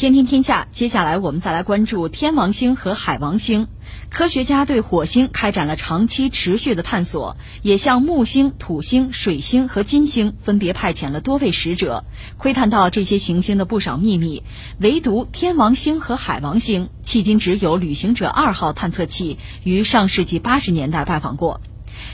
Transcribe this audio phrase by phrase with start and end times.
[0.00, 3.68] 天天天下，接下来我们再来关注天王星和海王星。
[4.08, 12.06] 科学家对火星开展了长期持续的探索，也向木星、土星、水星和金星分别派遣了多位使者，
[12.38, 14.42] 窥探到这些行星的不少秘密。
[14.78, 21.60] 唯独天王星和海王星，迄今只有旅行者二号探测器于上世纪八十年代拜访过。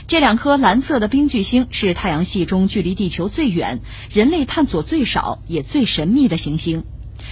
[0.07, 3.79] 这两颗蓝色的冰巨星是太阳系中距离地球最远、
[4.11, 6.83] 人类探索最少也最神秘的行星。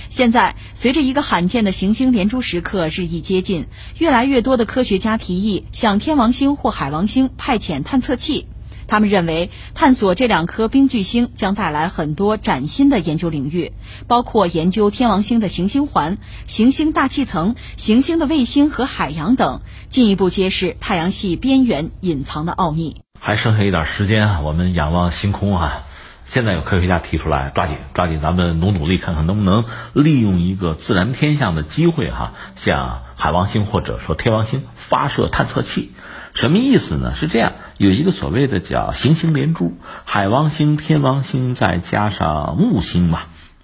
[0.10, 8.48] 现在，随着一个罕见的行星连珠时刻日益接近，越来越多的科学家提议向天王星或海王星派遣探测器。
[8.88, 13.72] 他们认为，探索这两颗冰巨星将带来很多崭新的研究领域，
[14.08, 22.98] 包括研究天王星的行星环、行星大气层、行星的卫星和海洋等，进一步揭示太阳系边缘隐藏的奥秘。
[23.20, 25.84] 还剩下一点时间啊，我们仰望星空啊。
[26.26, 35.92] 现在有科学家提出来，抓紧抓紧，咱们努努力，看看能不能利用一个自然天象的机会哈，向海王星或者说天王星发射探测器。
[36.34, 37.16] 什么意思呢？
[37.16, 43.22] 是这样，有一个所谓的叫行星连珠，海王星、天王星再加上木星嘛，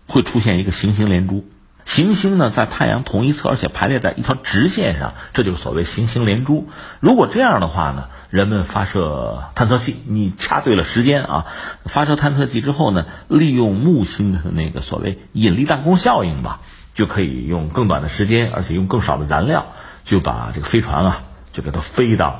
[0.08, 1.51] 会出现一个行星连珠。
[1.92, 6.70] 行星呢在太阳同一侧，而且排列在一条直线上，这就是所谓行星连珠。
[7.02, 8.06] 如果这样的话呢？
[8.30, 11.48] 人们发射探测器，你掐对了时间啊！
[11.84, 16.62] 发射探测器之后呢，利用木星的那个所谓引力弹弓效应吧，
[16.96, 19.66] 就可以用更短的时间，而且用更少的燃料，
[20.06, 22.40] 就把这个飞船啊，就给它飞到。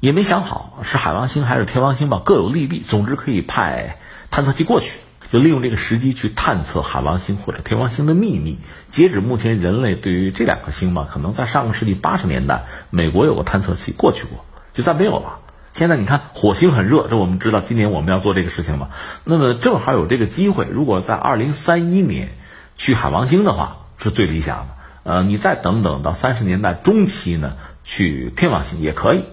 [0.00, 2.80] 也没想好是海王星还是天王星吧，各有利弊。
[2.80, 3.98] 总之可以派
[4.30, 4.98] 探测器过去，
[5.30, 8.58] 就利用这个时机去探测海王星或者天王星的秘密。
[8.88, 14.44] 截止目前，人类对于这两颗星嘛，可能在上个世纪八十年代，美国有个探测器过去过。
[14.72, 15.40] 就再没有了。
[15.72, 17.60] 现在你看火星很热，这我们知道。
[17.60, 18.88] 今年我们要做这个事情嘛，
[19.24, 20.66] 那么正好有这个机会。
[20.70, 22.30] 如果在二零三一年
[22.76, 24.66] 去海王星的话，是最理想的。
[25.02, 29.24] 呃，你再等等到三十年代中期呢，去天王星也可以。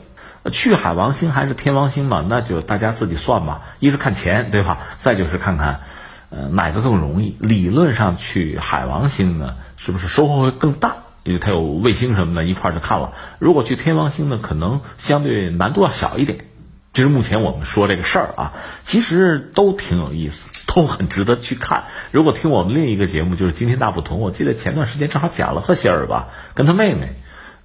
[0.52, 2.26] 去海王星还是天王星嘛？
[2.28, 3.62] 那就大家自己算吧。
[3.80, 4.80] 一是看钱，对吧？
[4.98, 5.82] 再就是看看，
[6.30, 7.36] 呃，哪个更容易。
[7.40, 10.98] 理论上去海王星呢，是不是收获会更大？
[11.24, 13.14] 因为它有卫星什么的，一块儿就看了。
[13.40, 16.46] 如果去天王星呢，可能相对难度要小一点。
[16.94, 21.86] 这是目前我们说这个事儿啊，其实都挺有意思，都很值得去看。
[22.12, 27.16] 如果听我们另一个节目，就是《今天大不同》，我记得前段时间正好讲了赫歇尔吧，跟他妹妹，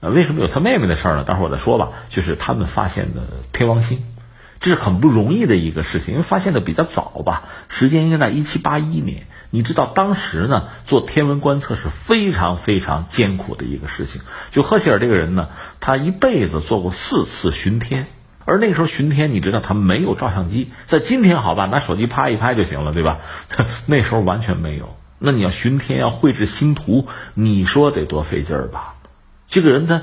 [0.01, 1.25] 呃，为什么有他妹妹的事儿呢？
[1.25, 1.91] 待会儿我再说吧。
[2.09, 3.23] 就是他们发现的
[3.53, 4.03] 天王星。
[4.61, 9.27] 这是很不容易的一个事情，因为发现的比较早吧，时间应该在一七八一年。
[9.49, 14.21] 你知道当时呢，做天文观测是非常非常艰苦的一个事情。
[14.51, 15.49] 就赫歇尔这个人呢，
[15.81, 18.09] 他一辈子做过四次巡天，
[18.45, 23.21] 而那个时候巡天，你知道他没有照相机，在今天好吧，拿手机拍一拍就行了，对吧？
[23.87, 24.95] 那时候完全没有。
[25.19, 28.97] 那你要巡天，要绘制星图，你说得多费劲儿吧？
[29.51, 30.03] 这个人他，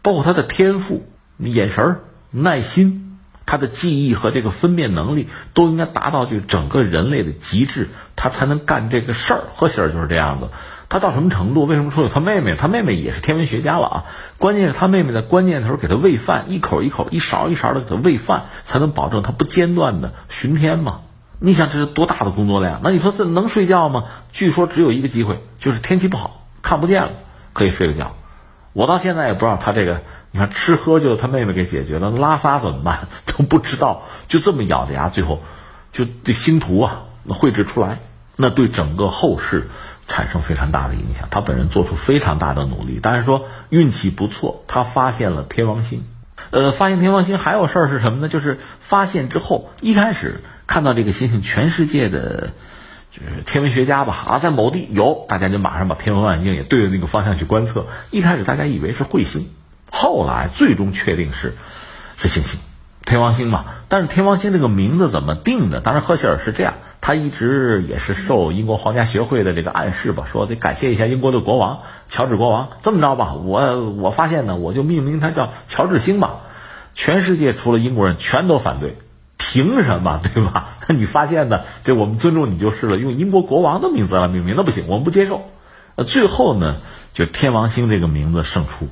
[0.00, 1.98] 包括他的天赋、眼神、
[2.30, 3.02] 耐心。
[3.48, 9.44] 他的记忆和这个分辨能力都应该达到就整个人类的极致，他才能干这个事儿。
[9.54, 10.48] 赫歇尔就是这样子，
[10.88, 11.64] 他到什么程度？
[11.64, 12.56] 为什么说有他妹妹？
[12.56, 14.04] 他妹妹也是天文学家了啊！
[14.38, 21.02] 关键是他妹妹在关键的时候给他喂饭，一口一口、一勺一勺的给他喂饭，才能保证他不间断的巡天嘛。
[21.38, 22.80] 你想这是多大的工作量？
[22.82, 24.06] 那你说这能睡觉吗？
[24.32, 27.12] 据说只有一个机会，就是天气不好看不见了，
[27.52, 28.16] 可以睡个觉。
[28.76, 30.02] 我到现在也不知道他这个。
[30.32, 35.40] 你看吃喝就他妹妹给解决了，拉撒怎么办 都不知道，就这么咬着牙，最后
[35.92, 38.00] 就这星图啊绘制出来，
[38.36, 39.68] 那对整个后世
[40.08, 41.28] 产生非常大的影响。
[41.30, 46.04] 他本人做出非常大的努力，但是说运气不错，他发现了天王星。
[46.50, 48.28] 呃，发现天王星还有事儿是什么呢？
[48.28, 52.52] 就是发现之后，一开始看到这个星星，全世界的
[53.46, 57.86] 天文学家吧啊，在某地有，大家就马上把天文望远镜也对着那个方向去观测。
[58.10, 59.50] 一开始大家以为是彗星。
[59.90, 61.54] 后来最终确定是
[62.16, 62.60] 是行星，
[63.04, 63.64] 天王星嘛。
[63.88, 65.80] 但是天王星这个名字怎么定的？
[65.80, 72.70] 当然赫歇尔是这样，他一直也是受英国皇家学会的这个暗示吧，说得感谢一下英国的国王乔治国王。
[72.82, 76.40] 这么着吧，我我发现呢，我就命名它叫乔治星吧。
[76.94, 78.96] 全世界除了英国人全都反对，
[79.52, 80.70] 凭什么对吧？
[80.88, 82.96] 那你发现呢，这我们尊重你就是了。
[82.96, 85.48] 用英国国王的名字来命名，那不行，我们不接受。
[85.94, 86.78] 呃，最后呢，
[87.14, 88.88] 就天王星这个名字胜出。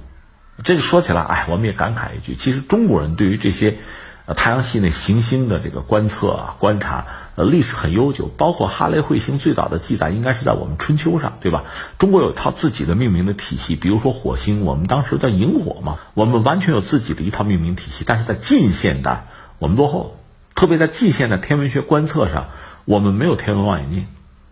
[0.62, 3.78] 这个说起来，哎，我们也感慨一句，其实中国人对于这些，
[4.26, 8.30] 呃，太阳系内行星的这个观测啊、观察，呃，历史很悠久。
[8.36, 11.64] 包括哈雷彗星最早的记载，应该是在我们春秋上，对吧？
[11.98, 18.04] 中国有一套自己的命名的体系，比如说火星，我们当时叫萤火嘛，我们完全有自己的一套命名体系。
[18.06, 19.26] 但是在近现代，
[19.58, 20.16] 我们落后，
[20.54, 22.46] 特别在近现代天文学观测上，
[22.84, 24.06] 我们没有天文望远镜。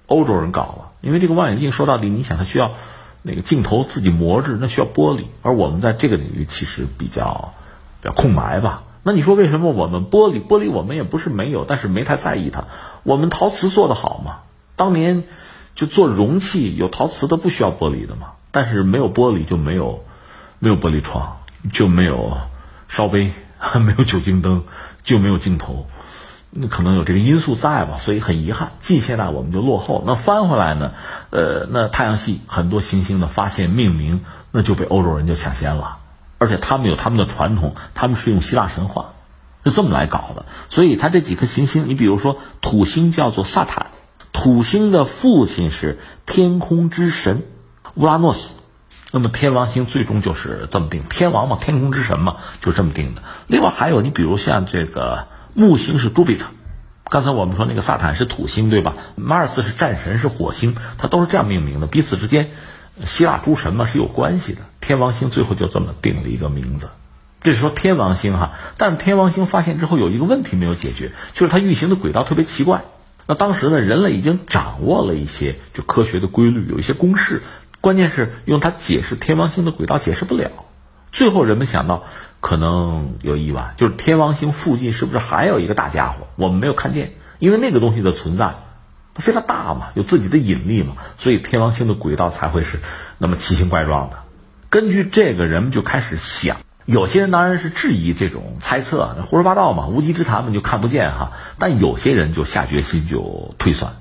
[0.07, 2.73] 欧洲人搞了，因为这个望远镜说到底，你想它需要
[3.23, 7.55] 那个镜头自己磨制，那需要玻璃，而我们在这个领域其实比较
[8.03, 8.83] 比较空白吧。
[9.05, 12.65] 那你说为什么我们玻璃玻璃我们也不是没有，但是没太在意它。
[13.05, 14.41] 我们陶瓷做的好嘛？
[14.77, 15.25] 当年
[15.75, 18.33] 就做容器有陶瓷的不需要玻璃的嘛？
[18.51, 20.05] 但是没有玻璃就没有
[20.59, 21.39] 没有玻璃窗，
[21.73, 22.37] 就没有
[22.89, 23.31] 烧杯，
[23.81, 24.65] 没有酒精灯，
[25.03, 25.87] 就没有镜头。
[26.51, 30.05] 那可能有这个因素在吧，所以很遗憾，近现代我们就落后。
[30.07, 30.93] 那翻回来呢，
[31.31, 36.01] 呃，那太阳系很多行星的发现命名，那就被欧洲人就抢先了，
[36.37, 39.15] 而且他们有他们的传统，他们是用希腊神话，
[39.65, 40.45] 是这么来搞的。
[40.69, 43.87] 所以它这几颗行星，你比如说土星叫做萨坦，
[44.33, 47.45] 土星的父亲是天空之神
[47.95, 48.53] 乌拉诺斯，
[49.13, 53.23] 那么天王星最终就是这么定，天王嘛，天空之神嘛，就这么定的。
[53.47, 55.29] 另外还有，你比如像这个。
[55.55, 56.47] 木星是朱比特，
[57.11, 58.97] 刚才我们说那个萨坦是土星，对吧？
[59.17, 62.53] 马尔斯是战神，是火星，它都是这样命名的，彼此之间，
[63.05, 64.63] 希腊诸神嘛是有关系的。
[64.81, 66.89] 天王星最后就这么定了一个名字，
[67.43, 68.53] 这是说天王星哈。
[68.79, 72.85] 但天王星发现之后有一个问题没有解决，就是它运行的轨道特别奇怪。
[73.27, 77.43] 那当时呢，人类已经掌握了一些就科学的规律，有一些公式，
[77.83, 80.51] 关键是用它解释天王星的轨道解释不了。
[81.11, 82.05] 最后人们想到。
[82.43, 86.27] 可能有意外，就是天王星附近是不是还有一个大家伙？
[86.35, 88.57] 我们没有看见，因为那个东西的存在，
[89.15, 92.81] 它非常大嘛，有自己的引力嘛，所以天王星的轨道才会是
[93.19, 94.17] 那么奇形怪状的。
[94.71, 101.31] 根据这个，人们就开始想，有些人当然是质疑这种猜测，胡说八道嘛，无稽之谈嘛，就看不见哈。
[101.61, 103.99] 但有些人就下决心就推算，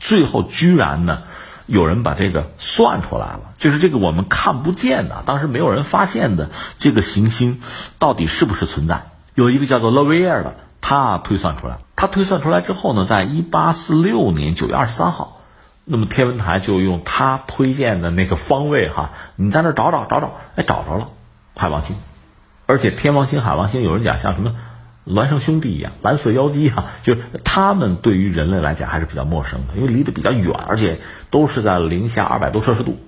[0.00, 1.22] 最后居然呢。
[1.70, 6.48] 有人把这个算出来了，就是这个我们看不见的，当时没有人发现的
[6.78, 7.60] 这个行星，
[7.98, 9.02] 到底是不是存在？
[9.34, 11.76] 有一个叫做勒维尔的，他推算出来。
[11.94, 15.42] 他推算出来之后呢，在一八四六年九月二十三号，
[15.84, 21.08] 那么天文台就用他推荐的那个方位哈，你在那找找找找，哎，找着了
[21.54, 21.96] 海王星，
[22.64, 24.54] 而且天王星、海王星，有人讲像什么。
[25.08, 31.00] 孪生兄弟一样，蓝色妖姬哈，就是他们对于人类来讲还是比较陌生的，因为离得比较远，而且
[31.30, 32.98] 都是在零下二百多摄氏度，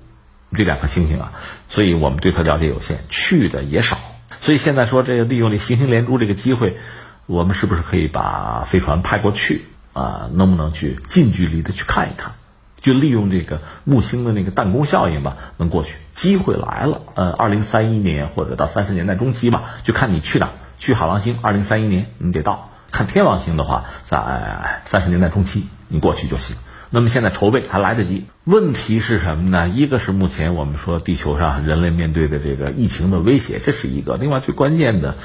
[0.53, 1.33] 这两颗星星啊，
[1.69, 3.99] 所以我们对它了解有限，去的也少。
[4.41, 6.79] 所以现在说这个利用这行星连珠这个机会，
[7.27, 10.31] 我们是不是可以把飞船派过去啊？
[10.33, 12.33] 能不能去近距离的去看一看？
[12.81, 15.97] 就利用这个木星的那个弹弓效应吧，能过去。
[16.13, 20.53] 机会来了，呃，二零三一年或者到三十年代中期吧，就看你去哪。
[20.81, 26.57] 去海王星，二零三一年你得到；看天王星的话，在三十年代中期你过去就行。
[26.89, 28.25] 那么现在筹备还来得及。
[28.45, 29.69] 问题是什么呢？
[29.69, 35.17] 一个是目前我们说地球上人类面对的这个疫情的威胁，这是一个；另外最关键的，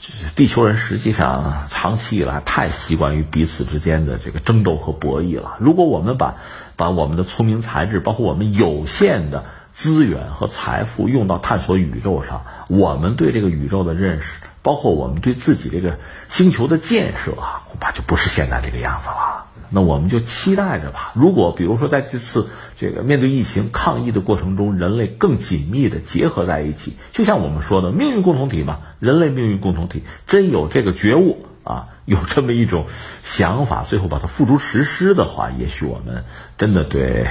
[0.00, 5.58] 就是地球人实际上长期以来太习惯于彼此之间的这个争斗和博弈了。
[5.60, 6.36] 如果我们把
[6.74, 9.44] 把我们的聪明才智，包括我们有限的
[9.76, 14.38] 资源和财富用到探索宇宙上，我们对这个宇宙的认识。
[14.62, 19.46] 包括我们对自己这个星球的建设啊，恐怕就不是现在这个样子了。
[19.70, 21.12] 那我们就期待着吧。
[21.14, 32.86] 如果比如说在这次这个面对疫情抗疫的过程中，人类更紧密的结合在一起，就像我们说的命运共同体嘛，人类命运共同体真有这个觉悟啊，有这么一种
[33.22, 36.24] 想法，最后把它付诸实施的话，也许我们
[36.58, 37.28] 真的对，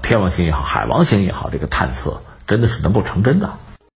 [0.00, 3.58] 天王星也好，海王星也好，这个探测真的是能够成真的。